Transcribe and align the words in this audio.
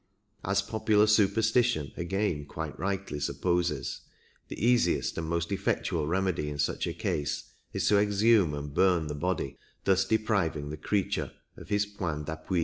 As 0.43 0.63
popular" 0.63 1.05
superstition" 1.19 1.91
again 1.95 2.47
quite 2.47 2.79
rightly 2.79 3.19
supposes, 3.19 4.01
the 4.47 4.55
easiest 4.57 5.15
and 5.19 5.27
most 5.27 5.51
effectual 5.51 6.07
remedy 6.07 6.49
in 6.49 6.57
such 6.57 6.87
a 6.87 6.93
case 6.95 7.51
is 7.71 7.87
to 7.89 7.99
exhume 7.99 8.55
and 8.55 8.73
bum 8.73 9.09
the 9.09 9.13
body, 9.13 9.59
thus 9.83 10.03
depriving 10.03 10.71
the 10.71 10.77
creature 10.77 11.31
of 11.55 11.69
his 11.69 11.85
point 11.85 12.25
d'appui. 12.25 12.59